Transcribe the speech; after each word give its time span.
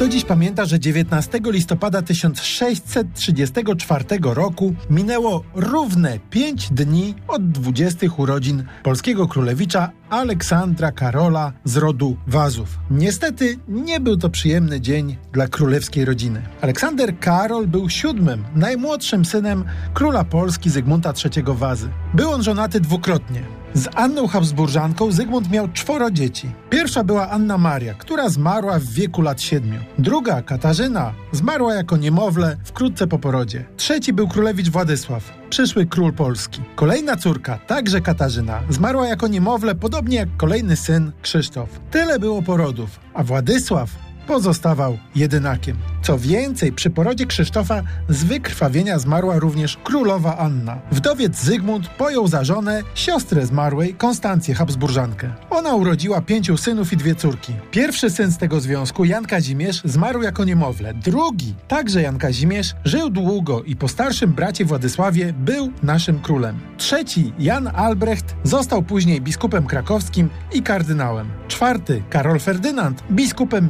Kto 0.00 0.08
dziś 0.08 0.24
pamięta, 0.24 0.64
że 0.64 0.80
19 0.80 1.40
listopada 1.44 2.02
1634 2.02 4.04
roku 4.22 4.74
minęło 4.90 5.44
równe 5.54 6.18
5 6.30 6.70
dni 6.70 7.14
od 7.28 7.50
20 7.50 8.06
urodzin 8.16 8.64
polskiego 8.82 9.28
królewicza 9.28 9.90
Aleksandra 10.10 10.92
Karola 10.92 11.52
z 11.64 11.76
rodu 11.76 12.16
Wazów. 12.26 12.78
Niestety 12.90 13.58
nie 13.68 14.00
był 14.00 14.16
to 14.16 14.30
przyjemny 14.30 14.80
dzień 14.80 15.16
dla 15.32 15.48
królewskiej 15.48 16.04
rodziny. 16.04 16.42
Aleksander 16.60 17.18
Karol 17.18 17.66
był 17.66 17.88
siódmym, 17.88 18.44
najmłodszym 18.54 19.24
synem 19.24 19.64
króla 19.94 20.24
Polski 20.24 20.70
Zygmunta 20.70 21.12
III 21.24 21.44
Wazy. 21.46 21.88
Był 22.14 22.30
on 22.30 22.42
żonaty 22.42 22.80
dwukrotnie. 22.80 23.59
Z 23.74 23.88
Anną 23.94 24.26
Habsburżanką 24.26 25.12
Zygmunt 25.12 25.50
miał 25.50 25.68
czworo 25.68 26.10
dzieci. 26.10 26.50
Pierwsza 26.70 27.04
była 27.04 27.30
Anna 27.30 27.58
Maria, 27.58 27.94
która 27.94 28.28
zmarła 28.28 28.78
w 28.78 28.84
wieku 28.84 29.22
lat 29.22 29.42
siedmiu. 29.42 29.80
Druga, 29.98 30.42
Katarzyna, 30.42 31.14
zmarła 31.32 31.74
jako 31.74 31.96
niemowlę 31.96 32.56
wkrótce 32.64 33.06
po 33.06 33.18
porodzie. 33.18 33.64
Trzeci 33.76 34.12
był 34.12 34.28
królewicz 34.28 34.68
Władysław, 34.68 35.32
przyszły 35.50 35.86
król 35.86 36.12
Polski. 36.12 36.60
Kolejna 36.74 37.16
córka, 37.16 37.58
także 37.66 38.00
Katarzyna, 38.00 38.62
zmarła 38.68 39.06
jako 39.06 39.28
niemowlę, 39.28 39.74
podobnie 39.74 40.16
jak 40.16 40.36
kolejny 40.36 40.76
syn 40.76 41.12
Krzysztof. 41.22 41.80
Tyle 41.90 42.18
było 42.18 42.42
porodów, 42.42 43.00
a 43.14 43.22
Władysław 43.24 43.90
pozostawał 44.30 44.98
jedynakiem. 45.14 45.76
Co 46.02 46.18
więcej, 46.18 46.72
przy 46.72 46.90
porodzie 46.90 47.26
Krzysztofa 47.26 47.82
z 48.08 48.24
wykrwawienia 48.24 48.98
zmarła 48.98 49.38
również 49.38 49.76
królowa 49.84 50.38
Anna. 50.38 50.78
Wdowiec 50.92 51.42
Zygmunt 51.42 51.88
pojął 51.88 52.28
za 52.28 52.44
żonę 52.44 52.82
siostrę 52.94 53.46
zmarłej, 53.46 53.94
Konstancję 53.94 54.54
Habsburżankę. 54.54 55.32
Ona 55.50 55.74
urodziła 55.74 56.20
pięciu 56.20 56.56
synów 56.56 56.92
i 56.92 56.96
dwie 56.96 57.14
córki. 57.14 57.52
Pierwszy 57.70 58.10
syn 58.10 58.30
z 58.30 58.38
tego 58.38 58.60
związku, 58.60 59.04
Jan 59.04 59.26
Kazimierz, 59.26 59.82
zmarł 59.84 60.22
jako 60.22 60.44
niemowlę. 60.44 60.94
Drugi, 60.94 61.54
także 61.68 62.02
Jan 62.02 62.18
Kazimierz, 62.18 62.74
żył 62.84 63.10
długo 63.10 63.62
i 63.62 63.76
po 63.76 63.88
starszym 63.88 64.32
bracie 64.32 64.64
Władysławie 64.64 65.32
był 65.32 65.72
naszym 65.82 66.20
królem. 66.20 66.58
Trzeci, 66.76 67.32
Jan 67.38 67.70
Albrecht, 67.74 68.34
został 68.44 68.82
później 68.82 69.20
biskupem 69.20 69.66
krakowskim 69.66 70.28
i 70.52 70.62
kardynałem. 70.62 71.30
Czwarty, 71.48 72.02
Karol 72.10 72.40
Ferdynand, 72.40 73.02
biskupem 73.10 73.68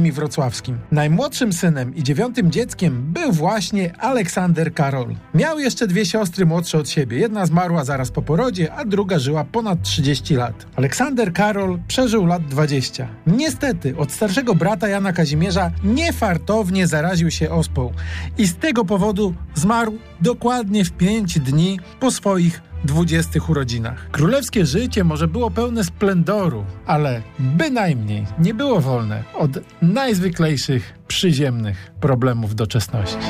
wrocławskim. 0.00 0.78
Najmłodszym 0.92 1.52
synem 1.52 1.94
i 1.94 2.02
dziewiątym 2.02 2.50
dzieckiem 2.50 3.12
był 3.12 3.32
właśnie 3.32 4.00
Aleksander 4.00 4.74
Karol. 4.74 5.14
Miał 5.34 5.58
jeszcze 5.58 5.86
dwie 5.86 6.06
siostry 6.06 6.46
młodsze 6.46 6.78
od 6.78 6.88
siebie. 6.88 7.18
Jedna 7.18 7.46
zmarła 7.46 7.84
zaraz 7.84 8.10
po 8.10 8.22
porodzie, 8.22 8.72
a 8.72 8.84
druga 8.84 9.18
żyła 9.18 9.44
ponad 9.44 9.82
30 9.82 10.34
lat. 10.34 10.66
Aleksander 10.76 11.32
Karol 11.32 11.78
przeżył 11.88 12.26
lat 12.26 12.46
20. 12.46 13.08
Niestety 13.26 13.96
od 13.96 14.12
starszego 14.12 14.54
brata 14.54 14.88
Jana 14.88 15.12
Kazimierza 15.12 15.70
niefartownie 15.84 16.86
zaraził 16.86 17.30
się 17.30 17.50
ospą 17.50 17.92
i 18.38 18.46
z 18.46 18.56
tego 18.56 18.84
powodu 18.84 19.34
zmarł 19.54 19.98
dokładnie 20.20 20.84
w 20.84 20.92
5 20.92 21.38
dni 21.40 21.80
po 22.00 22.10
swoich 22.10 22.62
dwudziestych 22.86 23.50
urodzinach. 23.50 24.10
Królewskie 24.10 24.66
życie 24.66 25.04
może 25.04 25.28
było 25.28 25.50
pełne 25.50 25.84
splendoru, 25.84 26.64
ale 26.86 27.22
bynajmniej 27.38 28.26
nie 28.38 28.54
było 28.54 28.80
wolne 28.80 29.24
od 29.34 29.50
najzwyklejszych, 29.82 30.94
przyziemnych 31.08 31.90
problemów 32.00 32.54
doczesności. 32.54 33.26